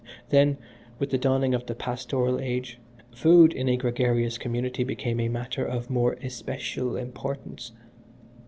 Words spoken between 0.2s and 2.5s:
Then, with the dawning of the Pastoral